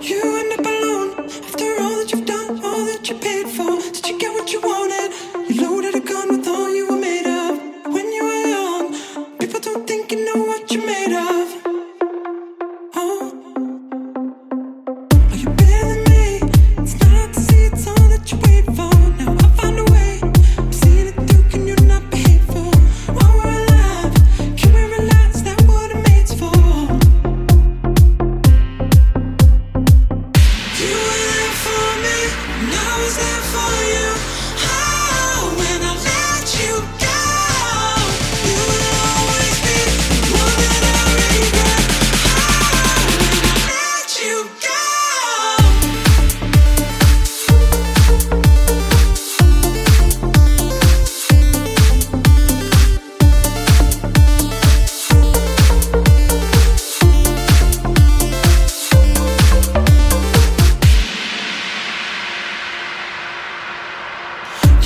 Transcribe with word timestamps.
You 0.00 0.35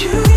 you. 0.01 0.30